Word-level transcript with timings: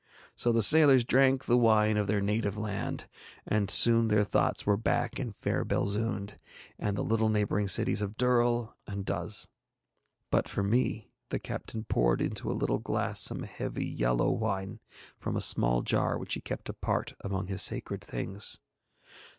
So 0.35 0.51
the 0.51 0.63
sailors 0.63 1.03
drank 1.03 1.45
the 1.45 1.59
wine 1.59 1.95
of 1.95 2.07
their 2.07 2.21
native 2.21 2.57
land, 2.57 3.07
and 3.45 3.69
soon 3.69 4.07
their 4.07 4.23
thoughts 4.23 4.65
were 4.65 4.75
back 4.75 5.19
in 5.19 5.31
fair 5.31 5.63
Belzoond 5.63 6.39
and 6.79 6.97
the 6.97 7.03
little 7.03 7.29
neighbouring 7.29 7.67
cities 7.67 8.01
of 8.01 8.17
Durl 8.17 8.73
and 8.87 9.05
Duz. 9.05 9.47
But 10.31 10.49
for 10.49 10.63
me 10.63 11.11
the 11.29 11.37
captain 11.37 11.83
poured 11.83 12.19
into 12.19 12.51
a 12.51 12.57
little 12.57 12.79
glass 12.79 13.19
some 13.21 13.43
heavy 13.43 13.85
yellow 13.85 14.31
wine 14.31 14.79
from 15.19 15.37
a 15.37 15.39
small 15.39 15.83
jar 15.83 16.17
which 16.17 16.33
he 16.33 16.41
kept 16.41 16.67
apart 16.67 17.13
among 17.21 17.45
his 17.45 17.61
sacred 17.61 18.03
things. 18.03 18.57